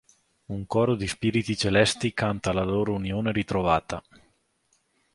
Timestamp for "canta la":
2.11-2.63